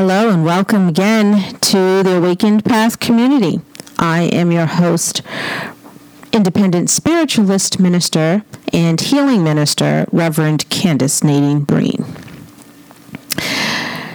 Hello 0.00 0.30
and 0.30 0.46
welcome 0.46 0.88
again 0.88 1.58
to 1.60 2.02
the 2.02 2.16
Awakened 2.16 2.64
Path 2.64 3.00
community. 3.00 3.60
I 3.98 4.30
am 4.32 4.50
your 4.50 4.64
host, 4.64 5.20
independent 6.32 6.88
spiritualist 6.88 7.78
minister 7.78 8.42
and 8.72 8.98
healing 8.98 9.44
minister, 9.44 10.06
Reverend 10.10 10.70
Candace 10.70 11.22
Nadine 11.22 11.64
Breen. 11.64 12.06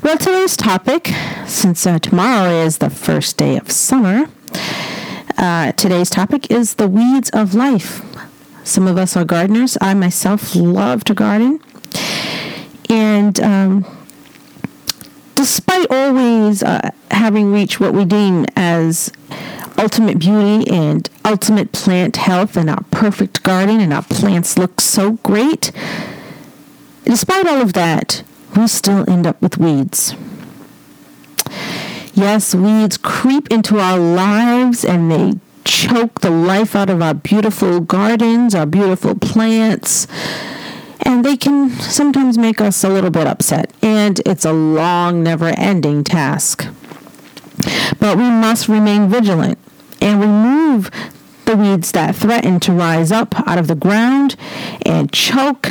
Well, 0.01 0.17
today's 0.17 0.57
topic, 0.57 1.11
since 1.45 1.85
uh, 1.85 1.99
tomorrow 1.99 2.51
is 2.51 2.79
the 2.79 2.89
first 2.89 3.37
day 3.37 3.57
of 3.57 3.73
summer, 3.73 4.27
uh, 5.37 5.73
today's 5.73 6.09
topic 6.09 6.53
is 6.53 6.75
the 6.75 6.87
weeds 6.87 7.31
of 7.31 7.53
life. 7.53 8.01
Some 8.63 8.87
of 8.87 8.97
us 8.97 9.17
are 9.17 9.25
gardeners. 9.25 9.77
I 9.81 9.95
myself 9.95 10.55
love 10.55 11.03
to 11.05 11.15
garden. 11.15 11.61
And 12.89 13.41
um, 13.41 13.87
despite 15.35 15.91
always 15.91 16.63
uh, 16.63 16.91
having 17.11 17.53
reached 17.53 17.81
what 17.81 17.93
we 17.93 18.05
deem 18.05 18.47
as 18.55 19.11
ultimate 19.79 20.21
beauty 20.21 20.71
and 20.71 21.11
ultimate 21.25 21.73
plant 21.73 22.19
health 22.19 22.57
and 22.57 22.71
our 22.71 22.85
perfect 22.93 23.43
garden 23.43 23.81
and 23.81 23.93
our 23.93 24.05
plants 24.05 24.57
look 24.57 24.81
so 24.81 25.13
great, 25.25 25.73
despite 27.05 27.49
all 27.49 27.61
of 27.61 27.73
that, 27.73 28.23
we 28.59 28.67
still 28.67 29.09
end 29.09 29.27
up 29.27 29.41
with 29.41 29.57
weeds. 29.59 30.17
Yes, 32.15 32.55
weeds 32.55 32.97
creep 32.97 33.49
into 33.53 33.79
our 33.79 33.99
lives 33.99 34.85
and 34.85 35.11
they 35.11 35.39
choke 35.65 36.21
the 36.21 36.31
life 36.31 36.75
out 36.75 36.91
of 36.91 37.01
our 37.01 37.15
beautiful 37.15 37.79
gardens, 37.79 38.57
our 38.57 38.67
beautiful 38.67 39.15
plants, 39.15 40.09
and 41.03 41.25
they 41.25 41.37
can 41.37 41.71
sometimes 41.71 42.37
make 42.37 42.61
us 42.61 42.83
a 42.83 42.89
little 42.89 43.11
bit 43.11 43.29
upset. 43.29 43.73
And 43.81 44.21
it's 44.27 44.45
a 44.45 44.53
long, 44.53 45.23
never 45.23 45.55
ending 45.57 46.03
task. 46.03 46.67
But 48.01 48.17
we 48.17 48.25
must 48.25 48.69
remain 48.69 49.09
vigilant 49.09 49.59
and 50.01 50.21
remove 50.21 50.91
the 51.45 51.57
weeds 51.57 51.93
that 51.93 52.17
threaten 52.17 52.59
to 52.61 52.73
rise 52.73 53.13
up 53.13 53.39
out 53.49 53.59
of 53.59 53.69
the 53.69 53.75
ground 53.77 54.35
and 54.85 55.13
choke 55.13 55.71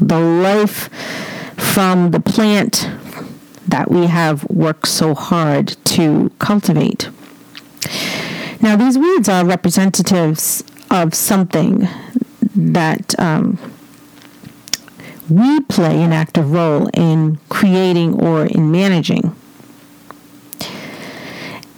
the 0.00 0.18
life 0.18 0.90
from 1.56 2.10
the 2.10 2.20
plant 2.20 2.88
that 3.66 3.90
we 3.90 4.06
have 4.06 4.44
worked 4.50 4.88
so 4.88 5.14
hard 5.14 5.76
to 5.84 6.30
cultivate. 6.38 7.08
Now, 8.60 8.76
these 8.76 8.96
weeds 8.98 9.28
are 9.28 9.44
representatives 9.44 10.62
of 10.90 11.14
something 11.14 11.88
that 12.54 13.18
um, 13.18 13.58
we 15.28 15.60
play 15.60 16.02
an 16.02 16.12
active 16.12 16.52
role 16.52 16.88
in 16.94 17.38
creating 17.48 18.20
or 18.20 18.46
in 18.46 18.70
managing. 18.70 19.34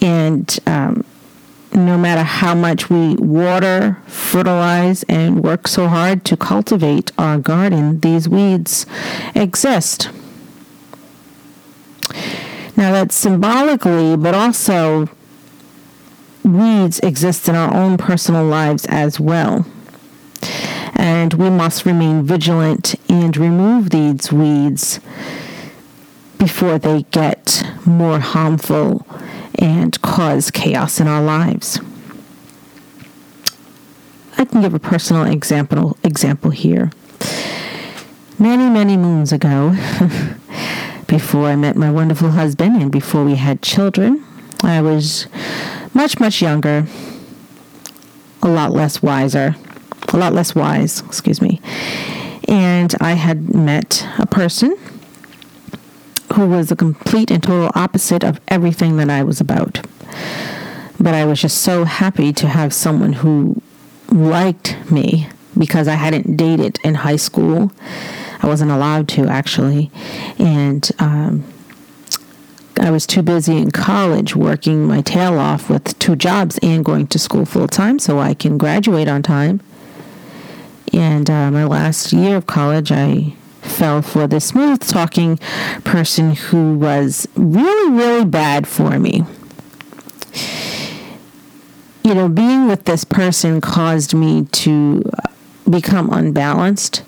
And 0.00 0.58
um, 0.66 1.04
no 1.76 1.98
matter 1.98 2.22
how 2.22 2.54
much 2.54 2.88
we 2.88 3.14
water, 3.16 3.98
fertilize, 4.06 5.02
and 5.04 5.44
work 5.44 5.68
so 5.68 5.88
hard 5.88 6.24
to 6.24 6.36
cultivate 6.36 7.12
our 7.18 7.38
garden, 7.38 8.00
these 8.00 8.28
weeds 8.28 8.86
exist. 9.34 10.08
Now, 12.76 12.92
that's 12.92 13.14
symbolically, 13.14 14.16
but 14.16 14.34
also 14.34 15.08
weeds 16.42 16.98
exist 17.00 17.48
in 17.48 17.54
our 17.54 17.74
own 17.74 17.98
personal 17.98 18.44
lives 18.44 18.86
as 18.86 19.20
well. 19.20 19.66
And 20.94 21.34
we 21.34 21.50
must 21.50 21.84
remain 21.84 22.22
vigilant 22.22 22.94
and 23.10 23.36
remove 23.36 23.90
these 23.90 24.32
weeds 24.32 24.98
before 26.38 26.78
they 26.78 27.02
get 27.10 27.62
more 27.84 28.18
harmful 28.20 29.06
and 29.58 30.00
cause 30.02 30.50
chaos 30.50 31.00
in 31.00 31.08
our 31.08 31.22
lives. 31.22 31.80
I 34.38 34.44
can 34.44 34.60
give 34.60 34.74
a 34.74 34.78
personal 34.78 35.24
example 35.24 35.96
example 36.04 36.50
here. 36.50 36.90
Many, 38.38 38.68
many 38.68 38.98
moons 38.98 39.32
ago, 39.32 39.70
before 41.06 41.46
I 41.46 41.56
met 41.56 41.74
my 41.76 41.90
wonderful 41.90 42.30
husband 42.30 42.80
and 42.80 42.92
before 42.92 43.24
we 43.24 43.36
had 43.36 43.62
children, 43.62 44.22
I 44.62 44.82
was 44.82 45.26
much, 45.94 46.20
much 46.20 46.42
younger, 46.42 46.86
a 48.42 48.48
lot 48.48 48.72
less 48.72 49.02
wiser, 49.02 49.56
a 50.12 50.16
lot 50.18 50.34
less 50.34 50.54
wise, 50.54 51.00
excuse 51.00 51.40
me. 51.40 51.60
And 52.46 52.94
I 53.00 53.14
had 53.14 53.54
met 53.54 54.06
a 54.18 54.26
person 54.26 54.76
who 56.36 56.46
was 56.46 56.68
the 56.68 56.76
complete 56.76 57.30
and 57.30 57.42
total 57.42 57.70
opposite 57.74 58.22
of 58.22 58.38
everything 58.48 58.98
that 58.98 59.08
I 59.08 59.22
was 59.22 59.40
about. 59.40 59.80
But 61.00 61.14
I 61.14 61.24
was 61.24 61.40
just 61.40 61.62
so 61.62 61.84
happy 61.84 62.30
to 62.34 62.46
have 62.46 62.74
someone 62.74 63.14
who 63.14 63.62
liked 64.10 64.76
me 64.90 65.28
because 65.56 65.88
I 65.88 65.94
hadn't 65.94 66.36
dated 66.36 66.78
in 66.84 66.96
high 66.96 67.16
school. 67.16 67.72
I 68.42 68.46
wasn't 68.46 68.70
allowed 68.70 69.08
to, 69.08 69.28
actually. 69.28 69.90
And 70.38 70.86
um, 70.98 71.44
I 72.78 72.90
was 72.90 73.06
too 73.06 73.22
busy 73.22 73.56
in 73.56 73.70
college 73.70 74.36
working 74.36 74.86
my 74.86 75.00
tail 75.00 75.38
off 75.38 75.70
with 75.70 75.98
two 75.98 76.16
jobs 76.16 76.58
and 76.62 76.84
going 76.84 77.06
to 77.08 77.18
school 77.18 77.46
full 77.46 77.66
time 77.66 77.98
so 77.98 78.18
I 78.18 78.34
can 78.34 78.58
graduate 78.58 79.08
on 79.08 79.22
time. 79.22 79.60
And 80.92 81.30
uh, 81.30 81.50
my 81.50 81.64
last 81.64 82.12
year 82.12 82.36
of 82.36 82.46
college, 82.46 82.92
I 82.92 83.34
fell 83.66 84.02
for 84.02 84.26
this 84.26 84.46
smooth 84.46 84.80
talking 84.86 85.38
person 85.84 86.34
who 86.34 86.74
was 86.78 87.28
really, 87.34 87.92
really 87.92 88.24
bad 88.24 88.66
for 88.66 88.98
me. 88.98 89.24
You 92.04 92.14
know, 92.14 92.28
being 92.28 92.68
with 92.68 92.84
this 92.84 93.04
person 93.04 93.60
caused 93.60 94.14
me 94.14 94.44
to 94.44 95.02
become 95.68 96.10
unbalanced, 96.12 97.02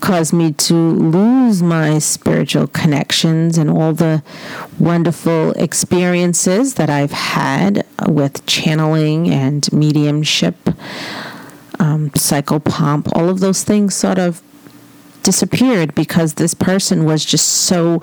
caused 0.00 0.32
me 0.32 0.52
to 0.52 0.74
lose 0.74 1.62
my 1.62 1.98
spiritual 1.98 2.66
connections 2.66 3.58
and 3.58 3.70
all 3.70 3.92
the 3.92 4.22
wonderful 4.78 5.52
experiences 5.52 6.74
that 6.74 6.90
I've 6.90 7.12
had 7.12 7.86
with 8.06 8.44
channeling 8.46 9.30
and 9.30 9.70
mediumship, 9.72 10.56
um, 11.80 12.10
psychopomp, 12.10 13.10
all 13.14 13.28
of 13.28 13.40
those 13.40 13.64
things 13.64 13.94
sort 13.94 14.18
of 14.18 14.42
disappeared 15.28 15.94
because 15.94 16.34
this 16.34 16.54
person 16.54 17.04
was 17.04 17.22
just 17.22 17.46
so 17.46 18.00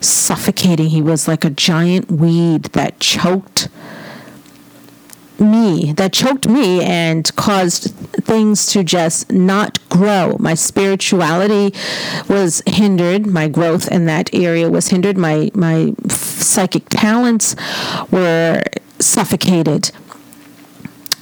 suffocating. 0.00 0.90
He 0.90 1.02
was 1.02 1.26
like 1.26 1.44
a 1.44 1.50
giant 1.50 2.08
weed 2.08 2.66
that 2.66 3.00
choked 3.00 3.68
me, 5.40 5.92
that 5.94 6.12
choked 6.12 6.46
me 6.46 6.84
and 6.84 7.34
caused 7.34 7.92
things 8.22 8.64
to 8.66 8.84
just 8.84 9.32
not 9.32 9.80
grow. 9.88 10.36
My 10.38 10.54
spirituality 10.54 11.74
was 12.28 12.62
hindered. 12.64 13.26
My 13.26 13.48
growth 13.48 13.90
in 13.90 14.06
that 14.06 14.32
area 14.32 14.70
was 14.70 14.86
hindered. 14.86 15.18
My 15.18 15.50
my 15.54 15.94
psychic 16.06 16.88
talents 16.90 17.56
were 18.12 18.62
suffocated. 19.00 19.90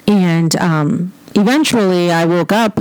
And 0.06 0.55
um, 0.56 1.15
eventually, 1.37 2.11
I 2.11 2.25
woke 2.25 2.53
up 2.53 2.79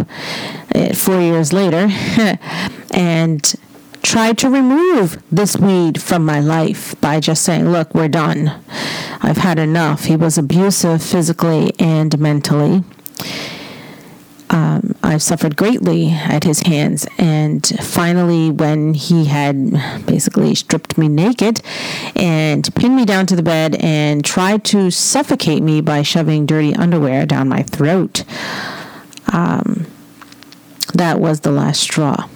uh, 0.73 0.93
four 0.93 1.21
years 1.21 1.53
later 1.53 1.89
and 2.91 3.55
tried 4.01 4.37
to 4.37 4.49
remove 4.49 5.21
this 5.31 5.57
weed 5.57 6.01
from 6.01 6.25
my 6.25 6.39
life 6.39 6.99
by 7.01 7.19
just 7.19 7.43
saying, 7.43 7.69
Look, 7.69 7.93
we're 7.93 8.07
done. 8.07 8.53
I've 9.21 9.37
had 9.37 9.59
enough. 9.59 10.05
He 10.05 10.15
was 10.15 10.37
abusive 10.37 11.03
physically 11.03 11.71
and 11.79 12.17
mentally. 12.19 12.83
Um, 14.55 14.95
I've 15.03 15.21
suffered 15.21 15.57
greatly 15.57 16.11
at 16.11 16.45
his 16.45 16.61
hands. 16.61 17.05
And 17.17 17.67
finally, 17.81 18.49
when 18.49 18.93
he 18.93 19.25
had 19.25 20.05
basically 20.05 20.55
stripped 20.55 20.97
me 20.97 21.09
naked 21.09 21.59
and 22.15 22.73
pinned 22.73 22.95
me 22.95 23.03
down 23.03 23.25
to 23.25 23.35
the 23.35 23.43
bed 23.43 23.75
and 23.81 24.23
tried 24.23 24.63
to 24.65 24.91
suffocate 24.91 25.61
me 25.61 25.81
by 25.81 26.03
shoving 26.03 26.45
dirty 26.45 26.73
underwear 26.73 27.25
down 27.25 27.49
my 27.49 27.63
throat, 27.63 28.23
um, 29.33 29.87
that 30.93 31.19
was 31.19 31.41
the 31.41 31.51
last 31.51 31.81
straw. 31.81 32.29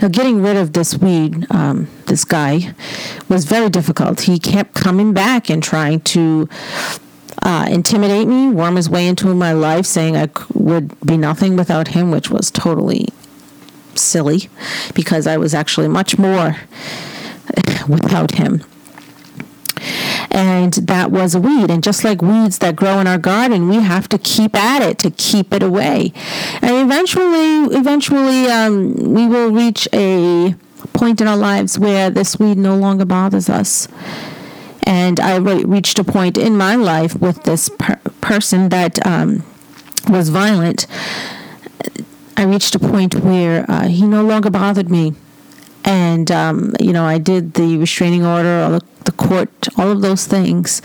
Now, 0.00 0.08
getting 0.08 0.42
rid 0.42 0.56
of 0.56 0.72
this 0.72 0.96
weed, 0.96 1.46
um, 1.50 1.88
this 2.06 2.24
guy, 2.24 2.74
was 3.28 3.44
very 3.44 3.68
difficult. 3.68 4.22
He 4.22 4.38
kept 4.38 4.72
coming 4.72 5.12
back 5.12 5.50
and 5.50 5.62
trying 5.62 6.00
to 6.00 6.48
uh, 7.42 7.66
intimidate 7.68 8.28
me, 8.28 8.48
worm 8.48 8.76
his 8.76 8.88
way 8.88 9.06
into 9.06 9.34
my 9.34 9.52
life, 9.52 9.86
saying 9.86 10.16
I 10.16 10.28
would 10.54 10.98
be 11.00 11.16
nothing 11.16 11.56
without 11.56 11.88
him, 11.88 12.10
which 12.10 12.30
was 12.30 12.50
totally 12.50 13.08
silly 13.94 14.48
because 14.94 15.26
I 15.26 15.36
was 15.36 15.54
actually 15.54 15.88
much 15.88 16.18
more 16.18 16.56
without 17.88 18.32
him. 18.32 18.64
and 20.30 20.74
that 20.74 21.10
was 21.10 21.34
a 21.34 21.40
weed. 21.40 21.70
And 21.70 21.82
just 21.82 22.04
like 22.04 22.22
weeds 22.22 22.58
that 22.58 22.76
grow 22.76 22.98
in 23.00 23.06
our 23.06 23.18
garden, 23.18 23.68
we 23.68 23.76
have 23.76 24.08
to 24.10 24.18
keep 24.18 24.54
at 24.54 24.80
it 24.82 24.98
to 25.00 25.10
keep 25.10 25.52
it 25.52 25.62
away. 25.62 26.12
And 26.62 26.76
eventually, 26.76 27.76
eventually, 27.76 28.46
um, 28.46 28.94
we 28.94 29.26
will 29.26 29.50
reach 29.50 29.88
a 29.92 30.54
point 30.92 31.20
in 31.20 31.26
our 31.26 31.36
lives 31.36 31.78
where 31.78 32.10
this 32.10 32.38
weed 32.38 32.58
no 32.58 32.76
longer 32.76 33.04
bothers 33.04 33.48
us. 33.48 33.88
And 34.84 35.20
I 35.20 35.36
re- 35.36 35.64
reached 35.64 35.98
a 35.98 36.04
point 36.04 36.36
in 36.36 36.56
my 36.56 36.74
life 36.74 37.14
with 37.14 37.42
this 37.44 37.68
per- 37.68 38.00
person 38.20 38.68
that 38.70 39.04
um, 39.06 39.44
was 40.08 40.28
violent. 40.28 40.86
I 42.36 42.44
reached 42.44 42.74
a 42.74 42.78
point 42.78 43.14
where 43.16 43.64
uh, 43.70 43.88
he 43.88 44.06
no 44.06 44.24
longer 44.24 44.50
bothered 44.50 44.90
me 44.90 45.14
and 45.84 46.30
um, 46.30 46.74
you 46.80 46.92
know 46.92 47.04
I 47.04 47.18
did 47.18 47.54
the 47.54 47.76
restraining 47.78 48.24
order, 48.24 48.60
all 48.62 48.70
the, 48.72 48.84
the, 49.04 49.12
court, 49.12 49.50
all 49.76 49.90
of 49.90 50.00
those 50.00 50.26
things. 50.26 50.82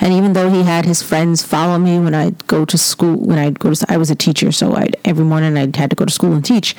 And 0.00 0.12
even 0.12 0.32
though 0.32 0.50
he 0.50 0.62
had 0.62 0.84
his 0.84 1.02
friends 1.02 1.42
follow 1.42 1.78
me 1.78 1.98
when 1.98 2.14
I'd 2.14 2.46
go 2.46 2.64
to 2.64 2.78
school, 2.78 3.16
when 3.16 3.38
I'd 3.38 3.58
go 3.58 3.72
to, 3.72 3.86
I 3.88 3.96
was 3.96 4.10
a 4.10 4.14
teacher, 4.14 4.52
so 4.52 4.74
I 4.74 4.90
every 5.04 5.24
morning 5.24 5.56
I 5.56 5.76
had 5.78 5.90
to 5.90 5.96
go 5.96 6.04
to 6.04 6.12
school 6.12 6.32
and 6.32 6.44
teach, 6.44 6.74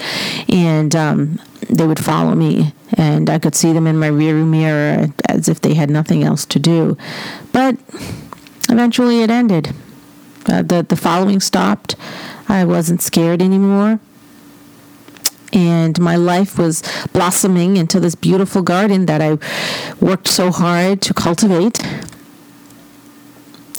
and 0.49 0.95
um, 0.95 1.39
they 1.69 1.85
would 1.85 1.99
follow 1.99 2.35
me, 2.35 2.73
and 2.93 3.29
I 3.29 3.39
could 3.39 3.55
see 3.55 3.73
them 3.73 3.87
in 3.87 3.97
my 3.97 4.09
rearview 4.09 4.47
mirror 4.47 5.07
as 5.27 5.47
if 5.47 5.61
they 5.61 5.73
had 5.73 5.89
nothing 5.89 6.23
else 6.23 6.45
to 6.47 6.59
do. 6.59 6.97
But 7.51 7.77
eventually, 8.69 9.21
it 9.21 9.29
ended. 9.29 9.73
Uh, 10.47 10.63
the 10.63 10.83
the 10.83 10.95
following 10.95 11.39
stopped. 11.39 11.95
I 12.49 12.65
wasn't 12.65 13.01
scared 13.01 13.41
anymore 13.41 13.99
and 15.53 15.99
my 15.99 16.15
life 16.15 16.57
was 16.57 16.83
blossoming 17.13 17.77
into 17.77 17.99
this 17.99 18.15
beautiful 18.15 18.61
garden 18.61 19.05
that 19.07 19.21
I 19.21 19.37
worked 20.03 20.27
so 20.27 20.51
hard 20.51 21.01
to 21.01 21.13
cultivate. 21.13 21.79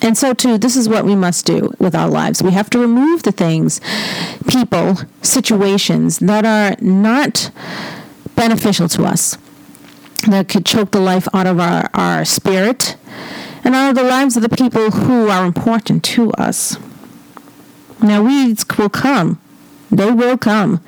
And 0.03 0.19
so, 0.19 0.35
too, 0.35 0.59
this 0.59 0.77
is 0.77 0.89
what 0.89 1.05
we 1.05 1.15
must 1.15 1.47
do 1.47 1.73
with 1.79 1.95
our 1.95 2.09
lives. 2.09 2.43
We 2.43 2.51
have 2.51 2.69
to 2.71 2.79
remove 2.79 3.23
the 3.23 3.31
things, 3.31 3.81
people, 4.49 4.99
situations 5.23 6.19
that 6.19 6.45
are 6.45 6.77
not 6.85 7.53
beneficial 8.35 8.89
to 8.89 9.05
us, 9.05 9.39
that 10.29 10.49
could 10.49 10.67
choke 10.67 10.91
the 10.91 11.01
life 11.01 11.29
out 11.33 11.47
of 11.47 11.61
our, 11.61 11.89
our 11.95 12.25
spirit 12.25 12.97
and 13.65 13.77
out 13.77 13.91
of 13.91 13.95
the 13.95 14.03
lives 14.03 14.37
of 14.37 14.43
the 14.43 14.49
people 14.49 14.91
who 14.91 15.29
are 15.29 15.47
important 15.47 16.03
to 16.03 16.33
us. 16.33 16.77
Now, 18.03 18.25
weeds 18.25 18.67
will 18.77 18.89
come, 18.89 19.41
they 19.93 20.11
will 20.11 20.37
come 20.37 20.83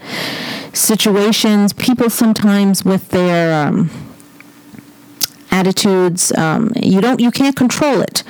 situations, 0.74 1.72
people 1.72 2.10
sometimes 2.10 2.84
with 2.84 3.08
their 3.10 3.66
um, 3.66 3.90
attitudes, 5.50 6.32
um, 6.36 6.72
you 6.80 7.00
don't, 7.00 7.20
you 7.20 7.30
can't 7.30 7.56
control 7.56 8.00
it, 8.00 8.22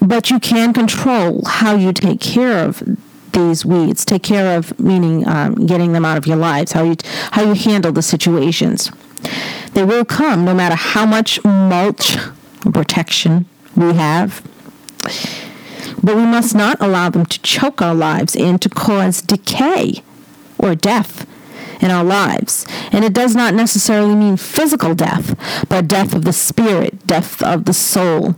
but 0.00 0.30
you 0.30 0.38
can 0.38 0.72
control 0.72 1.44
how 1.46 1.74
you 1.74 1.92
take 1.92 2.20
care 2.20 2.64
of 2.64 2.82
these 3.32 3.64
weeds. 3.64 4.04
Take 4.04 4.22
care 4.22 4.56
of 4.56 4.78
meaning 4.78 5.26
um, 5.26 5.54
getting 5.66 5.92
them 5.92 6.04
out 6.04 6.18
of 6.18 6.26
your 6.26 6.36
lives. 6.36 6.72
How 6.72 6.82
you 6.82 6.96
how 7.32 7.42
you 7.42 7.54
handle 7.54 7.92
the 7.92 8.02
situations. 8.02 8.90
They 9.74 9.84
will 9.84 10.04
come, 10.04 10.44
no 10.44 10.54
matter 10.54 10.74
how 10.74 11.06
much 11.06 11.42
mulch 11.44 12.16
protection 12.72 13.46
we 13.76 13.94
have. 13.94 14.42
But 16.02 16.16
we 16.16 16.22
must 16.22 16.54
not 16.54 16.80
allow 16.80 17.10
them 17.10 17.26
to 17.26 17.40
choke 17.42 17.82
our 17.82 17.94
lives 17.94 18.34
and 18.36 18.60
to 18.62 18.68
cause 18.68 19.20
decay 19.20 20.02
or 20.58 20.74
death 20.74 21.26
in 21.80 21.90
our 21.90 22.04
lives. 22.04 22.66
And 22.92 23.04
it 23.04 23.12
does 23.12 23.34
not 23.34 23.54
necessarily 23.54 24.14
mean 24.14 24.36
physical 24.36 24.94
death, 24.94 25.36
but 25.68 25.88
death 25.88 26.14
of 26.14 26.24
the 26.24 26.32
spirit, 26.32 27.06
death 27.06 27.42
of 27.42 27.64
the 27.64 27.72
soul. 27.72 28.34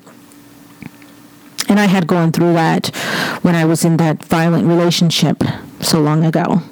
And 1.68 1.78
I 1.78 1.86
had 1.86 2.06
gone 2.06 2.32
through 2.32 2.54
that 2.54 2.88
when 3.42 3.54
I 3.54 3.64
was 3.64 3.84
in 3.84 3.96
that 3.98 4.24
violent 4.24 4.66
relationship 4.66 5.42
so 5.80 6.00
long 6.00 6.24
ago. 6.24 6.62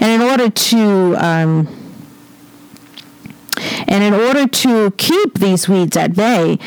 And 0.00 0.10
in 0.10 0.20
order 0.20 0.50
to 0.50 1.16
um, 1.16 1.68
and 3.86 4.02
in 4.02 4.14
order 4.14 4.48
to 4.48 4.90
keep 4.92 5.38
these 5.38 5.68
weeds 5.68 5.96
at 5.96 6.14
bay, 6.16 6.58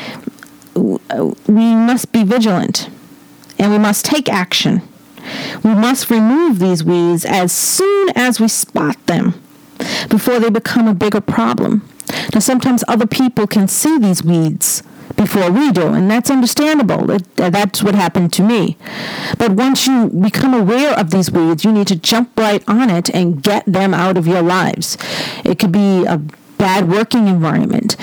we 0.74 1.74
must 1.74 2.12
be 2.12 2.24
vigilant 2.24 2.88
and 3.58 3.72
we 3.72 3.78
must 3.78 4.04
take 4.04 4.28
action. 4.28 4.82
We 5.62 5.74
must 5.74 6.10
remove 6.10 6.58
these 6.58 6.84
weeds 6.84 7.24
as 7.24 7.52
soon 7.52 8.10
as 8.14 8.40
we 8.40 8.48
spot 8.48 9.04
them 9.06 9.34
before 10.08 10.40
they 10.40 10.50
become 10.50 10.88
a 10.88 10.94
bigger 10.94 11.20
problem. 11.20 11.88
Now, 12.32 12.40
sometimes 12.40 12.84
other 12.88 13.06
people 13.06 13.46
can 13.46 13.68
see 13.68 13.98
these 13.98 14.22
weeds 14.22 14.82
before 15.16 15.50
we 15.50 15.72
do, 15.72 15.88
and 15.88 16.10
that's 16.10 16.30
understandable. 16.30 17.06
That's 17.36 17.82
what 17.82 17.94
happened 17.94 18.32
to 18.34 18.42
me. 18.42 18.76
But 19.38 19.52
once 19.52 19.86
you 19.86 20.08
become 20.08 20.54
aware 20.54 20.94
of 20.98 21.10
these 21.10 21.30
weeds, 21.30 21.64
you 21.64 21.72
need 21.72 21.86
to 21.88 21.96
jump 21.96 22.38
right 22.38 22.62
on 22.68 22.90
it 22.90 23.08
and 23.10 23.42
get 23.42 23.64
them 23.66 23.94
out 23.94 24.16
of 24.16 24.26
your 24.26 24.42
lives. 24.42 24.96
It 25.44 25.58
could 25.58 25.72
be 25.72 26.04
a 26.04 26.18
bad 26.58 26.88
working 26.88 27.28
environment. 27.28 27.96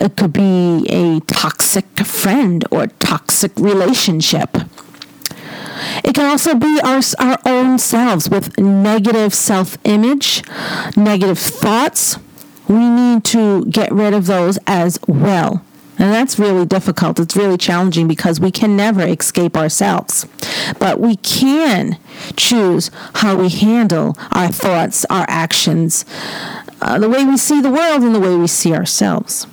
It 0.00 0.16
could 0.16 0.32
be 0.32 0.86
a 0.88 1.20
toxic 1.20 1.86
friend 2.00 2.64
or 2.70 2.86
toxic 2.86 3.52
relationship. 3.56 4.56
It 6.04 6.14
can 6.14 6.26
also 6.26 6.54
be 6.54 6.80
our, 6.82 7.00
our 7.18 7.38
own 7.46 7.78
selves 7.78 8.28
with 8.28 8.58
negative 8.58 9.34
self 9.34 9.78
image, 9.84 10.42
negative 10.96 11.38
thoughts. 11.38 12.18
We 12.68 12.88
need 12.88 13.24
to 13.26 13.64
get 13.66 13.92
rid 13.92 14.14
of 14.14 14.26
those 14.26 14.58
as 14.66 14.98
well. 15.06 15.64
And 15.98 16.12
that's 16.12 16.38
really 16.38 16.66
difficult. 16.66 17.20
It's 17.20 17.36
really 17.36 17.58
challenging 17.58 18.08
because 18.08 18.40
we 18.40 18.50
can 18.50 18.76
never 18.76 19.02
escape 19.02 19.56
ourselves. 19.56 20.26
But 20.78 20.98
we 20.98 21.16
can 21.16 21.98
choose 22.36 22.90
how 23.14 23.36
we 23.36 23.48
handle 23.50 24.16
our 24.32 24.48
thoughts, 24.48 25.04
our 25.10 25.26
actions, 25.28 26.04
uh, 26.80 26.98
the 26.98 27.08
way 27.08 27.24
we 27.24 27.36
see 27.36 27.60
the 27.60 27.70
world, 27.70 28.02
and 28.02 28.14
the 28.14 28.20
way 28.20 28.34
we 28.34 28.48
see 28.48 28.74
ourselves. 28.74 29.46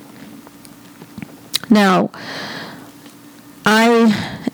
Now, 1.69 2.09
I 3.65 4.48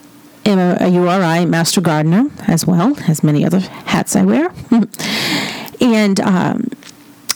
am 0.45 0.59
a, 0.59 0.77
a 0.79 0.87
URI 0.87 1.45
master 1.45 1.81
gardener 1.81 2.29
as 2.47 2.65
well 2.65 2.95
as 3.07 3.23
many 3.23 3.45
other 3.45 3.59
hats 3.59 4.15
I 4.15 4.23
wear. 4.23 4.53
and 5.81 6.19
um, 6.19 6.69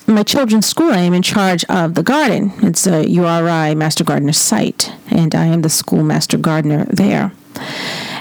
my 0.07 0.23
children's 0.23 0.67
school, 0.67 0.91
I 0.91 1.00
am 1.00 1.13
in 1.13 1.21
charge 1.21 1.63
of 1.65 1.95
the 1.95 2.03
garden. 2.03 2.51
It's 2.63 2.88
a 2.88 3.07
URI 3.07 3.75
master 3.75 4.03
gardener 4.03 4.33
site, 4.33 4.91
and 5.10 5.36
I 5.36 5.45
am 5.45 5.62
the 5.62 5.69
school 5.69 6.03
master 6.03 6.38
gardener 6.38 6.86
there. 6.86 7.31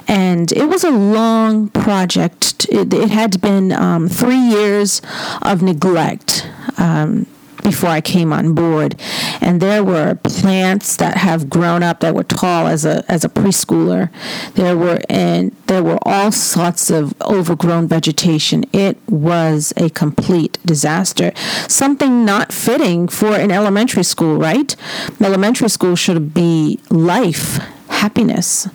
And 0.07 0.53
it 0.53 0.67
was 0.69 0.85
a 0.85 0.91
long 0.91 1.69
project. 1.69 2.67
It, 2.71 2.93
it 2.93 3.11
had 3.11 3.41
been 3.41 3.73
um, 3.73 4.09
three 4.09 4.39
years 4.39 5.03
of 5.43 5.63
neglect. 5.63 6.49
Um, 6.79 7.27
before 7.63 7.91
I 7.91 8.01
came 8.01 8.33
on 8.33 8.55
board, 8.55 8.97
and 9.41 9.61
there 9.61 9.85
were 9.85 10.15
plants 10.17 10.97
that 10.97 11.19
have 11.19 11.51
grown 11.51 11.83
up 11.83 12.01
that 12.01 12.15
were 12.15 12.25
tall 12.25 12.67
as 12.67 12.85
a 12.85 13.05
as 13.09 13.25
a 13.25 13.29
preschooler. 13.29 14.11
There 14.55 14.77
were 14.77 15.01
and 15.09 15.55
there 15.67 15.83
were 15.83 15.99
all 16.03 16.33
sorts 16.33 16.91
of 16.91 17.15
overgrown 17.23 17.89
vegetation. 17.89 18.65
It 18.73 18.99
was 19.09 19.73
a 19.77 19.91
complete 19.91 20.59
disaster. 20.65 21.33
Something 21.69 22.25
not 22.25 22.53
fitting 22.53 23.09
for 23.09 23.35
an 23.35 23.51
elementary 23.51 24.03
school, 24.03 24.37
right? 24.39 24.75
Elementary 25.21 25.69
school 25.69 25.97
should 25.97 26.35
be 26.35 26.81
life, 26.91 27.57
happiness. 27.89 28.69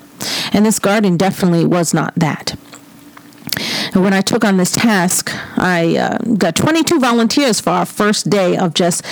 And 0.53 0.65
this 0.65 0.79
garden 0.79 1.17
definitely 1.17 1.65
was 1.65 1.93
not 1.93 2.13
that. 2.15 2.55
And 3.93 4.03
when 4.03 4.13
I 4.13 4.21
took 4.21 4.43
on 4.43 4.57
this 4.57 4.71
task, 4.71 5.29
I 5.57 5.97
uh, 5.97 6.17
got 6.35 6.55
22 6.55 6.99
volunteers 6.99 7.59
for 7.59 7.69
our 7.69 7.85
first 7.85 8.29
day 8.29 8.57
of 8.57 8.73
just 8.73 9.05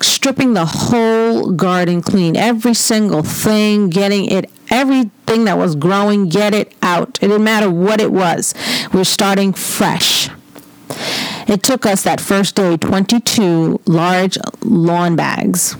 stripping 0.00 0.54
the 0.54 0.66
whole 0.66 1.52
garden 1.52 2.02
clean, 2.02 2.36
every 2.36 2.74
single 2.74 3.22
thing, 3.22 3.88
getting 3.88 4.26
it, 4.26 4.50
everything 4.70 5.44
that 5.44 5.56
was 5.56 5.76
growing, 5.76 6.28
get 6.28 6.54
it 6.54 6.72
out. 6.82 7.18
It 7.22 7.28
didn't 7.28 7.44
matter 7.44 7.70
what 7.70 8.00
it 8.00 8.12
was. 8.12 8.54
We're 8.92 9.04
starting 9.04 9.52
fresh. 9.52 10.28
It 11.48 11.62
took 11.62 11.86
us 11.86 12.02
that 12.02 12.20
first 12.20 12.54
day 12.54 12.76
22 12.76 13.80
large 13.86 14.36
lawn 14.62 15.16
bags 15.16 15.76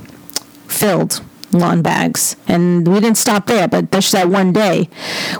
filled 0.68 1.20
lawn 1.52 1.82
bags. 1.82 2.36
And 2.48 2.88
we 2.88 2.94
didn't 3.00 3.18
stop 3.18 3.46
there, 3.46 3.68
but 3.68 3.90
just 3.90 4.12
that 4.12 4.28
one 4.28 4.52
day, 4.52 4.88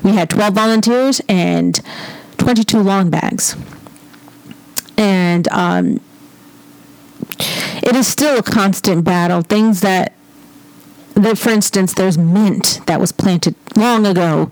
we 0.02 0.12
had 0.12 0.28
12 0.30 0.54
volunteers 0.54 1.20
and 1.28 1.80
22 2.42 2.80
long 2.80 3.08
bags. 3.08 3.56
And 4.98 5.46
um, 5.48 6.00
it 7.38 7.94
is 7.94 8.08
still 8.08 8.38
a 8.38 8.42
constant 8.42 9.04
battle. 9.04 9.42
Things 9.42 9.80
that 9.82 10.12
that 11.14 11.36
for 11.36 11.50
instance 11.50 11.94
there's 11.94 12.16
mint 12.16 12.80
that 12.86 12.98
was 12.98 13.12
planted 13.12 13.54
long 13.76 14.06
ago 14.06 14.50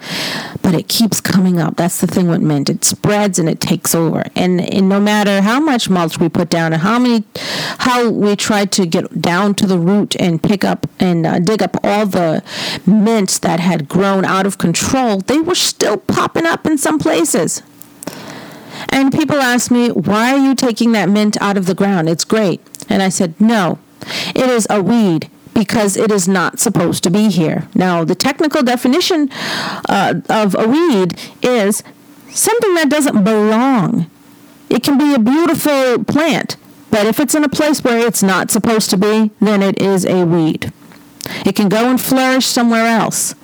but 0.61 0.75
it 0.75 0.88
keeps 0.88 1.20
coming 1.20 1.59
up 1.59 1.76
that's 1.76 2.02
the 2.02 2.06
thing 2.06 2.28
with 2.28 2.42
mint 2.42 2.68
it 2.68 2.85
spreads 2.85 3.38
and 3.38 3.49
it 3.49 3.61
takes 3.61 3.94
over 3.94 4.25
and, 4.37 4.61
and 4.61 4.87
no 4.88 5.00
matter 5.00 5.40
how 5.40 5.59
much 5.59 5.88
mulch 5.88 6.18
we 6.18 6.28
put 6.28 6.50
down 6.50 6.73
and 6.73 6.82
how 6.82 6.99
many 6.99 7.25
how 7.78 8.11
we 8.11 8.37
try 8.37 8.66
to 8.66 8.87
get 8.87 9.23
down 9.23 9.54
to 9.54 9.66
the 9.66 9.78
root 9.78 10.14
and 10.16 10.42
pick 10.42 10.62
up 10.62 10.87
and 10.99 11.26
uh, 11.26 11.38
dig 11.38 11.62
up 11.62 11.76
all 11.82 12.04
the 12.04 12.42
mints 12.87 13.38
that 13.38 13.59
had 13.59 13.88
grown 13.88 14.25
out 14.25 14.44
of 14.44 14.59
control 14.59 15.18
they 15.18 15.40
were 15.40 15.54
still 15.54 15.97
popping 15.97 16.44
up 16.44 16.66
in 16.66 16.76
some 16.76 16.99
places 16.99 17.62
and 18.90 19.12
people 19.12 19.37
ask 19.37 19.70
me 19.70 19.88
why 19.90 20.32
are 20.35 20.38
you 20.38 20.54
taking 20.54 20.92
that 20.92 21.09
mint 21.09 21.40
out 21.40 21.56
of 21.56 21.66
the 21.66 21.75
ground 21.75 22.09
it's 22.09 22.25
great 22.25 22.61
and 22.88 23.02
i 23.02 23.09
said 23.09 23.38
no 23.40 23.78
it 24.35 24.49
is 24.49 24.66
a 24.70 24.82
weed 24.82 25.30
because 25.54 25.97
it 25.97 26.11
is 26.11 26.26
not 26.26 26.59
supposed 26.59 27.02
to 27.04 27.11
be 27.11 27.28
here. 27.28 27.68
Now, 27.75 28.04
the 28.04 28.14
technical 28.14 28.62
definition 28.62 29.30
uh, 29.88 30.20
of 30.28 30.54
a 30.54 30.66
weed 30.66 31.18
is 31.42 31.82
something 32.30 32.75
that 32.76 32.88
doesn't 32.88 33.25
belong. 33.25 34.11
It 34.68 34.82
can 34.82 34.97
be 34.97 35.14
a 35.14 35.18
beautiful 35.18 36.04
plant, 36.04 36.56
but 36.90 37.06
if 37.06 37.20
it's 37.20 37.35
in 37.35 37.44
a 37.44 37.49
place 37.49 37.82
where 37.82 37.99
it's 37.99 38.23
not 38.23 38.50
supposed 38.50 38.88
to 38.90 38.97
be, 38.97 39.32
then 39.40 39.62
it 39.62 39.80
is 39.82 40.06
a 40.06 40.25
weed. 40.25 40.73
It 41.44 41.56
can 41.56 41.68
go 41.68 41.90
and 41.90 42.00
flourish 42.00 42.47
somewhere 42.47 42.87
else. 42.87 43.35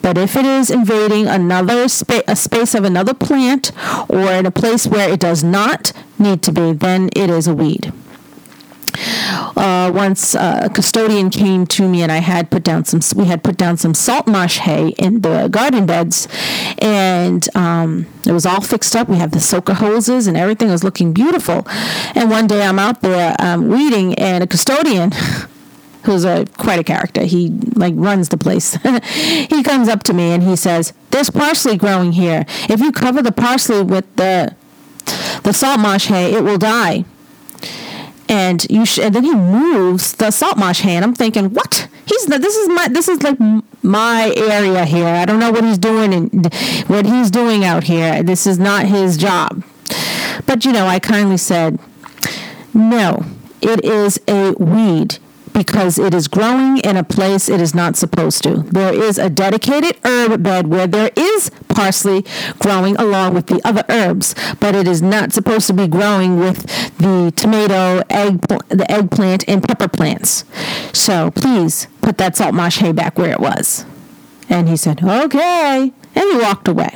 But 0.00 0.18
if 0.18 0.36
it 0.36 0.44
is 0.44 0.70
invading 0.70 1.26
another 1.26 1.88
spa- 1.88 2.22
a 2.26 2.36
space 2.36 2.74
of 2.74 2.84
another 2.84 3.14
plant 3.14 3.72
or 4.08 4.30
in 4.32 4.46
a 4.46 4.50
place 4.50 4.86
where 4.86 5.10
it 5.10 5.20
does 5.20 5.42
not 5.42 5.92
need 6.18 6.42
to 6.42 6.52
be, 6.52 6.72
then 6.72 7.08
it 7.14 7.30
is 7.30 7.46
a 7.46 7.54
weed. 7.54 7.92
Uh, 9.56 9.90
once 9.94 10.34
a 10.34 10.70
custodian 10.74 11.30
came 11.30 11.66
to 11.66 11.88
me 11.88 12.02
and 12.02 12.12
I 12.12 12.18
had 12.18 12.50
put 12.50 12.62
down 12.62 12.84
some 12.84 13.00
we 13.18 13.26
had 13.26 13.42
put 13.42 13.56
down 13.56 13.76
some 13.76 13.94
salt 13.94 14.26
marsh 14.26 14.58
hay 14.58 14.88
in 14.98 15.22
the 15.22 15.48
garden 15.48 15.86
beds 15.86 16.28
and 16.78 17.48
um, 17.56 18.06
it 18.26 18.32
was 18.32 18.46
all 18.46 18.60
fixed 18.60 18.94
up. 18.94 19.08
We 19.08 19.16
had 19.16 19.32
the 19.32 19.40
soaker 19.40 19.74
hoses 19.74 20.26
and 20.26 20.36
everything. 20.36 20.68
Was 20.68 20.84
looking 20.84 21.12
beautiful. 21.12 21.66
And 22.14 22.30
one 22.30 22.46
day 22.46 22.62
I'm 22.62 22.78
out 22.78 23.02
there 23.02 23.34
um, 23.38 23.68
weeding 23.68 24.14
and 24.14 24.44
a 24.44 24.46
custodian 24.46 25.12
who's 26.04 26.24
a 26.24 26.46
quite 26.58 26.78
a 26.78 26.84
character 26.84 27.24
he 27.24 27.50
like 27.74 27.94
runs 27.96 28.28
the 28.28 28.36
place 28.36 28.74
he 29.14 29.62
comes 29.62 29.88
up 29.88 30.02
to 30.02 30.12
me 30.12 30.32
and 30.32 30.42
he 30.42 30.56
says 30.56 30.92
there's 31.10 31.30
parsley 31.30 31.76
growing 31.76 32.12
here 32.12 32.44
if 32.68 32.80
you 32.80 32.92
cover 32.92 33.22
the 33.22 33.32
parsley 33.32 33.82
with 33.82 34.04
the 34.16 34.54
the 35.44 35.52
salt 35.52 35.80
marsh 35.80 36.06
hay 36.06 36.32
it 36.34 36.42
will 36.42 36.58
die 36.58 37.04
and 38.32 38.66
you 38.70 38.86
sh- 38.86 38.98
and 38.98 39.14
then 39.14 39.24
he 39.24 39.34
moves 39.34 40.14
the 40.14 40.30
salt 40.30 40.56
marsh 40.56 40.80
hand. 40.80 41.04
I'm 41.04 41.14
thinking, 41.14 41.52
what? 41.52 41.88
He's 42.06 42.24
this 42.24 42.56
is 42.56 42.68
my 42.68 42.88
this 42.88 43.06
is 43.06 43.22
like 43.22 43.38
my 43.82 44.32
area 44.36 44.86
here. 44.86 45.06
I 45.06 45.26
don't 45.26 45.38
know 45.38 45.50
what 45.50 45.64
he's 45.64 45.76
doing 45.76 46.14
and 46.14 46.54
what 46.86 47.04
he's 47.04 47.30
doing 47.30 47.62
out 47.62 47.84
here. 47.84 48.22
This 48.22 48.46
is 48.46 48.58
not 48.58 48.86
his 48.86 49.18
job. 49.18 49.62
But 50.46 50.64
you 50.64 50.72
know, 50.72 50.86
I 50.86 50.98
kindly 50.98 51.36
said, 51.36 51.78
no, 52.72 53.24
it 53.60 53.84
is 53.84 54.18
a 54.26 54.52
weed 54.52 55.18
because 55.52 55.98
it 55.98 56.14
is 56.14 56.28
growing 56.28 56.78
in 56.78 56.96
a 56.96 57.04
place 57.04 57.48
it 57.48 57.60
is 57.60 57.74
not 57.74 57.96
supposed 57.96 58.42
to. 58.44 58.62
There 58.62 58.94
is 58.94 59.18
a 59.18 59.28
dedicated 59.28 59.98
herb 60.04 60.42
bed 60.42 60.66
where 60.66 60.86
there 60.86 61.10
is 61.16 61.50
parsley 61.68 62.24
growing 62.58 62.96
along 62.96 63.34
with 63.34 63.46
the 63.46 63.60
other 63.64 63.84
herbs, 63.88 64.34
but 64.60 64.74
it 64.74 64.86
is 64.86 65.02
not 65.02 65.32
supposed 65.32 65.66
to 65.68 65.72
be 65.72 65.86
growing 65.86 66.38
with 66.38 66.62
the 66.98 67.32
tomato, 67.36 68.02
egg, 68.10 68.40
the 68.68 68.86
eggplant, 68.90 69.48
and 69.48 69.62
pepper 69.62 69.88
plants. 69.88 70.44
So 70.92 71.30
please 71.30 71.88
put 72.00 72.18
that 72.18 72.36
salt 72.36 72.54
marsh 72.54 72.78
hay 72.78 72.92
back 72.92 73.18
where 73.18 73.32
it 73.32 73.40
was. 73.40 73.84
And 74.48 74.68
he 74.68 74.76
said, 74.76 75.02
okay. 75.02 75.92
And 76.14 76.32
he 76.32 76.38
walked 76.38 76.68
away. 76.68 76.90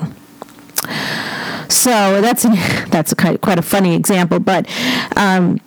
So 1.69 2.21
that's 2.21 2.43
that's 2.91 3.13
a 3.13 3.17
quite 3.17 3.59
a 3.59 3.63
funny 3.63 3.95
example, 3.95 4.41
but 4.41 4.69
um, 5.17 5.61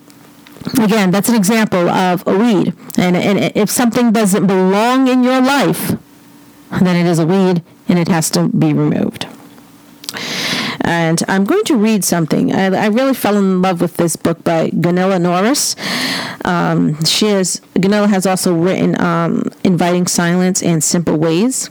again, 0.80 1.12
that's 1.12 1.30
an 1.30 1.36
example 1.36 1.90
of 1.90 2.26
a 2.28 2.38
weed. 2.38 2.74
And, 2.98 3.16
and 3.16 3.52
if 3.56 3.70
something 3.70 4.12
doesn't 4.12 4.48
belong 4.48 5.08
in 5.08 5.24
your 5.24 5.42
life, 5.42 5.98
then 6.72 6.96
it 6.96 7.06
is 7.06 7.20
a 7.20 7.26
weed 7.26 7.64
and 7.88 8.00
it 8.00 8.08
has 8.08 8.30
to 8.32 8.48
be 8.48 8.74
removed. 8.74 9.28
And 10.82 11.24
I'm 11.28 11.44
going 11.44 11.64
to 11.66 11.76
read 11.76 12.04
something. 12.04 12.54
I, 12.54 12.66
I 12.66 12.88
really 12.88 13.14
fell 13.14 13.38
in 13.38 13.62
love 13.62 13.82
with 13.82 13.98
this 13.98 14.16
book 14.16 14.44
by 14.44 14.70
Gunilla 14.70 15.20
Norris. 15.20 15.76
Um, 16.46 17.04
she 17.06 17.28
is 17.28 17.62
Gunilla 17.80 18.08
has 18.08 18.26
also 18.26 18.56
written 18.56 19.00
um, 19.00 19.44
"Inviting 19.64 20.08
Silence" 20.08 20.64
and 20.64 20.84
"Simple 20.84 21.18
Ways." 21.18 21.70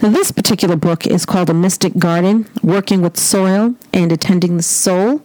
Now, 0.00 0.10
this 0.10 0.30
particular 0.30 0.76
book 0.76 1.06
is 1.06 1.26
called 1.26 1.50
"A 1.50 1.54
Mystic 1.54 1.98
Garden: 1.98 2.46
Working 2.62 3.02
with 3.02 3.18
Soil 3.18 3.74
and 3.92 4.12
Attending 4.12 4.58
the 4.58 4.62
Soul." 4.62 5.22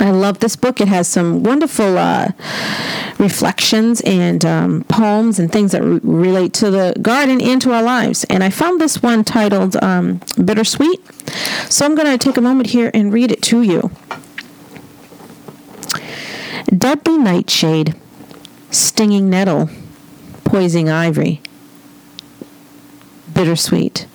I 0.00 0.10
love 0.10 0.38
this 0.38 0.56
book. 0.56 0.80
It 0.80 0.88
has 0.88 1.08
some 1.08 1.42
wonderful 1.42 1.98
uh, 1.98 2.32
reflections 3.18 4.00
and 4.02 4.44
um, 4.44 4.84
poems 4.84 5.38
and 5.38 5.50
things 5.50 5.72
that 5.72 5.82
re- 5.82 6.00
relate 6.02 6.52
to 6.54 6.70
the 6.70 6.94
garden 7.02 7.40
and 7.40 7.60
to 7.62 7.72
our 7.72 7.82
lives. 7.82 8.24
And 8.24 8.44
I 8.44 8.50
found 8.50 8.80
this 8.80 9.02
one 9.02 9.24
titled 9.24 9.76
um, 9.82 10.20
Bittersweet. 10.42 11.00
So 11.70 11.84
I'm 11.84 11.94
going 11.94 12.16
to 12.16 12.18
take 12.18 12.36
a 12.36 12.40
moment 12.40 12.70
here 12.70 12.90
and 12.94 13.12
read 13.12 13.32
it 13.32 13.42
to 13.42 13.62
you. 13.62 13.90
Deadly 16.66 17.18
nightshade, 17.18 17.94
stinging 18.70 19.28
nettle, 19.30 19.68
poison 20.44 20.88
ivy, 20.88 21.40
bittersweet. 23.32 24.06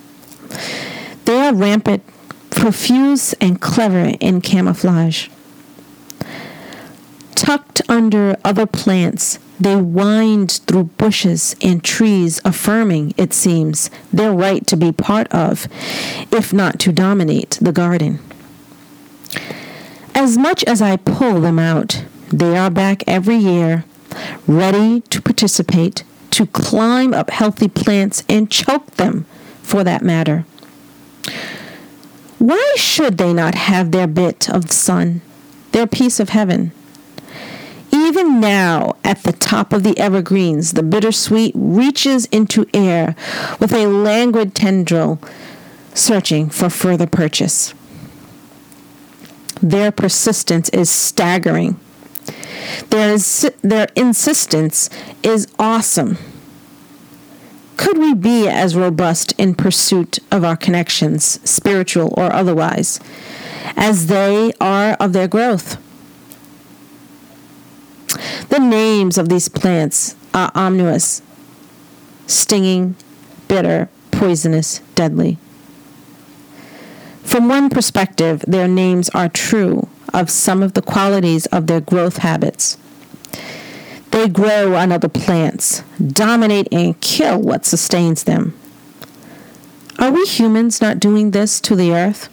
They 1.26 1.40
are 1.40 1.54
rampant, 1.54 2.04
profuse, 2.52 3.34
and 3.34 3.60
clever 3.60 4.14
in 4.20 4.42
camouflage. 4.42 5.30
Under 7.90 8.38
other 8.44 8.66
plants, 8.66 9.40
they 9.60 9.76
wind 9.76 10.62
through 10.68 10.86
bushes 10.86 11.56
and 11.62 11.84
trees, 11.84 12.42
affirming, 12.44 13.14
it 13.18 13.34
seems, 13.34 13.90
their 14.12 14.32
right 14.34 14.66
to 14.68 14.76
be 14.76 14.92
part 14.92 15.28
of, 15.28 15.68
if 16.32 16.52
not 16.54 16.80
to 16.80 16.92
dominate, 16.92 17.58
the 17.62 17.72
garden. 17.72 18.20
As 20.16 20.38
much 20.38 20.64
as 20.66 20.82
I 20.82 20.98
pull 20.98 21.42
them 21.42 21.60
out, 21.60 22.06
they 22.30 22.58
are 22.58 22.70
back 22.70 23.04
every 23.08 23.38
year, 23.38 23.86
ready 24.48 25.02
to 25.02 25.22
participate, 25.22 26.04
to 26.32 26.46
climb 26.48 27.14
up 27.14 27.30
healthy 27.30 27.68
plants 27.68 28.24
and 28.28 28.50
choke 28.50 28.92
them, 28.92 29.26
for 29.62 29.84
that 29.84 30.02
matter. 30.02 30.46
Why 32.40 32.74
should 32.76 33.18
they 33.18 33.34
not 33.34 33.56
have 33.56 33.92
their 33.92 34.08
bit 34.08 34.50
of 34.50 34.68
the 34.68 34.74
sun, 34.74 35.22
their 35.72 35.88
piece 35.88 36.20
of 36.20 36.30
heaven? 36.30 36.72
Even 38.14 38.40
now, 38.40 38.96
at 39.04 39.24
the 39.24 39.32
top 39.32 39.74
of 39.74 39.82
the 39.82 39.98
evergreens, 39.98 40.74
the 40.74 40.84
bittersweet 40.84 41.52
reaches 41.56 42.26
into 42.26 42.68
air 42.72 43.16
with 43.60 43.74
a 43.74 43.88
languid 43.88 44.54
tendril, 44.54 45.20
searching 45.96 46.48
for 46.48 46.70
further 46.70 47.08
purchase. 47.08 47.74
Their 49.64 49.92
persistence 49.92 50.70
is 50.70 50.92
staggering. 50.92 51.80
Their, 52.92 53.18
their 53.64 53.88
insistence 53.96 54.92
is 55.24 55.48
awesome. 55.58 56.20
Could 57.78 57.98
we 57.98 58.14
be 58.14 58.48
as 58.48 58.76
robust 58.76 59.34
in 59.40 59.56
pursuit 59.56 60.20
of 60.30 60.44
our 60.44 60.56
connections, 60.56 61.40
spiritual 61.50 62.14
or 62.16 62.32
otherwise, 62.32 63.00
as 63.76 64.06
they 64.06 64.54
are 64.62 64.92
of 65.00 65.14
their 65.14 65.28
growth? 65.28 65.80
The 68.54 68.60
names 68.60 69.18
of 69.18 69.30
these 69.30 69.50
plants 69.50 70.16
are 70.32 70.52
ominous, 70.54 71.24
stinging, 72.28 72.96
bitter, 73.48 73.90
poisonous, 74.12 74.78
deadly. 74.94 75.40
From 77.24 77.48
one 77.50 77.72
perspective, 77.72 78.42
their 78.48 78.68
names 78.68 79.10
are 79.16 79.28
true 79.28 79.90
of 80.14 80.30
some 80.30 80.62
of 80.62 80.74
the 80.74 80.84
qualities 80.84 81.48
of 81.48 81.66
their 81.66 81.82
growth 81.82 82.18
habits. 82.18 82.78
They 84.12 84.30
grow 84.30 84.76
on 84.76 84.92
other 84.92 85.10
plants, 85.10 85.82
dominate 86.00 86.68
and 86.72 87.02
kill 87.02 87.42
what 87.42 87.66
sustains 87.66 88.24
them. 88.24 88.54
Are 89.98 90.12
we 90.12 90.26
humans 90.26 90.80
not 90.80 91.00
doing 91.00 91.32
this 91.32 91.60
to 91.62 91.76
the 91.76 91.92
earth? 91.92 92.30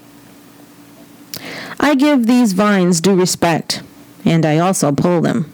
I 1.81 1.95
give 1.95 2.27
these 2.27 2.53
vines 2.53 3.01
due 3.01 3.15
respect, 3.15 3.83
and 4.27 4.45
I 4.45 4.59
also 4.59 4.93
pull 4.93 5.23
them. 5.23 5.51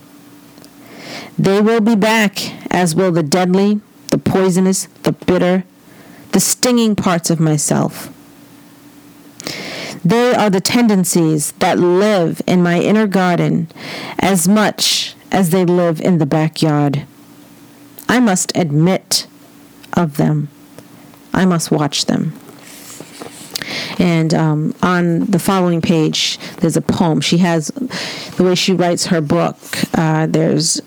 They 1.39 1.61
will 1.61 1.81
be 1.81 1.95
back, 1.97 2.39
as 2.73 2.95
will 2.95 3.13
the 3.13 3.23
deadly, 3.23 3.81
the 4.11 4.19
poisonous, 4.19 4.87
the 5.03 5.13
bitter, 5.13 5.65
the 6.33 6.41
stinging 6.41 6.97
parts 6.97 7.31
of 7.31 7.41
myself. 7.41 8.13
They 10.05 10.35
are 10.35 10.51
the 10.51 10.61
tendencies 10.61 11.53
that 11.53 11.79
live 11.79 12.41
in 12.47 12.63
my 12.63 12.81
inner 12.81 13.07
garden 13.07 13.69
as 14.19 14.47
much 14.47 15.15
as 15.33 15.51
they 15.51 15.65
live 15.65 16.01
in 16.01 16.19
the 16.19 16.27
backyard. 16.27 17.05
I 18.09 18.21
must 18.21 18.57
admit 18.57 19.27
of 19.95 20.17
them. 20.17 20.49
I 21.35 21.45
must 21.45 21.71
watch 21.71 22.07
them. 22.07 22.39
And 23.99 24.33
um, 24.33 24.75
on 24.83 25.27
the 25.27 25.39
following 25.39 25.81
page, 25.81 26.39
there's 26.59 26.77
a 26.77 26.83
poem. 26.83 27.21
She 27.21 27.39
has 27.39 27.69
the 28.37 28.45
way 28.45 28.55
she 28.55 28.73
writes 28.73 29.07
her 29.07 29.21
book. 29.21 29.57
Uh, 29.95 30.27
there's 30.27 30.81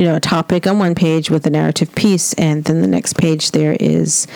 you 0.00 0.06
know 0.06 0.16
a 0.16 0.20
topic 0.20 0.66
on 0.66 0.78
one 0.78 0.94
page 0.94 1.28
with 1.28 1.46
a 1.46 1.50
narrative 1.50 1.94
piece, 1.94 2.32
and 2.34 2.64
then 2.64 2.80
the 2.80 2.86
next 2.86 3.18
page 3.18 3.50
there 3.50 3.76
is 3.78 4.26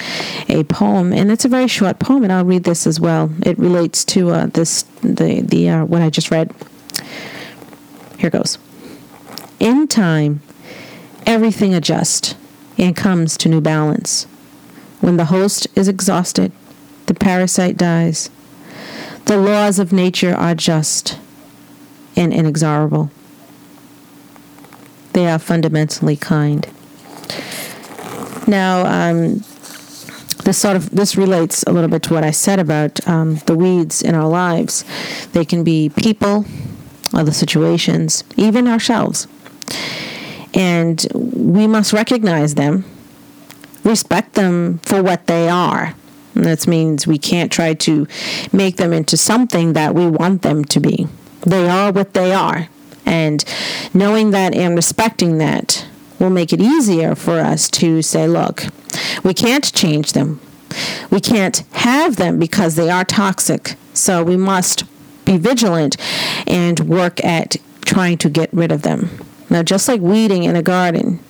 a 0.46 0.62
poem, 0.64 1.10
and 1.10 1.32
it's 1.32 1.46
a 1.46 1.48
very 1.48 1.68
short 1.68 1.98
poem. 1.98 2.22
And 2.22 2.30
I'll 2.30 2.44
read 2.44 2.64
this 2.64 2.86
as 2.86 3.00
well. 3.00 3.30
It 3.46 3.58
relates 3.58 4.04
to 4.06 4.28
uh, 4.28 4.46
this 4.48 4.82
the 5.02 5.40
the 5.40 5.70
uh, 5.70 5.84
what 5.86 6.02
I 6.02 6.10
just 6.10 6.30
read. 6.30 6.54
Here 8.18 8.28
goes. 8.28 8.58
In 9.58 9.88
time, 9.88 10.42
everything 11.24 11.72
adjusts 11.72 12.34
and 12.76 12.94
comes 12.94 13.38
to 13.38 13.48
new 13.48 13.62
balance. 13.62 14.24
When 15.00 15.16
the 15.16 15.26
host 15.26 15.66
is 15.74 15.88
exhausted, 15.88 16.52
the 17.06 17.14
parasite 17.14 17.78
dies. 17.78 18.28
The 19.24 19.38
laws 19.38 19.78
of 19.78 19.94
nature 19.94 20.34
are 20.34 20.54
just 20.54 21.18
and 22.16 22.34
inexorable. 22.34 23.10
They 25.14 25.28
are 25.28 25.38
fundamentally 25.38 26.16
kind. 26.16 26.66
Now, 28.46 28.84
um, 28.84 29.42
this 30.44 30.58
sort 30.58 30.76
of 30.76 30.90
this 30.90 31.16
relates 31.16 31.62
a 31.62 31.72
little 31.72 31.88
bit 31.88 32.02
to 32.04 32.14
what 32.14 32.24
I 32.24 32.30
said 32.30 32.58
about 32.58 33.06
um, 33.08 33.36
the 33.46 33.56
weeds 33.56 34.02
in 34.02 34.14
our 34.14 34.28
lives. 34.28 34.84
They 35.32 35.44
can 35.44 35.64
be 35.64 35.88
people, 35.88 36.44
other 37.14 37.32
situations, 37.32 38.24
even 38.36 38.68
ourselves, 38.68 39.26
and 40.52 41.06
we 41.14 41.66
must 41.66 41.92
recognize 41.92 42.56
them, 42.56 42.84
respect 43.84 44.34
them 44.34 44.78
for 44.78 45.02
what 45.02 45.26
they 45.26 45.48
are. 45.48 45.94
And 46.34 46.44
that 46.44 46.66
means 46.66 47.06
we 47.06 47.18
can't 47.18 47.52
try 47.52 47.74
to 47.74 48.06
make 48.52 48.76
them 48.76 48.92
into 48.92 49.16
something 49.16 49.72
that 49.74 49.94
we 49.94 50.08
want 50.08 50.42
them 50.42 50.64
to 50.64 50.80
be. 50.80 51.06
They 51.46 51.68
are 51.68 51.92
what 51.92 52.14
they 52.14 52.34
are. 52.34 52.68
And 53.06 53.44
knowing 53.92 54.30
that 54.30 54.54
and 54.54 54.74
respecting 54.74 55.38
that 55.38 55.86
will 56.18 56.30
make 56.30 56.52
it 56.52 56.60
easier 56.60 57.14
for 57.14 57.40
us 57.40 57.68
to 57.70 58.02
say, 58.02 58.26
look, 58.26 58.64
we 59.22 59.34
can't 59.34 59.72
change 59.72 60.12
them. 60.12 60.40
We 61.10 61.20
can't 61.20 61.58
have 61.72 62.16
them 62.16 62.38
because 62.38 62.74
they 62.76 62.90
are 62.90 63.04
toxic. 63.04 63.76
So 63.92 64.22
we 64.22 64.36
must 64.36 64.84
be 65.24 65.36
vigilant 65.36 65.96
and 66.46 66.80
work 66.80 67.24
at 67.24 67.56
trying 67.84 68.18
to 68.18 68.28
get 68.28 68.52
rid 68.52 68.72
of 68.72 68.82
them. 68.82 69.10
Now, 69.50 69.62
just 69.62 69.88
like 69.88 70.00
weeding 70.00 70.44
in 70.44 70.56
a 70.56 70.62
garden, 70.62 71.20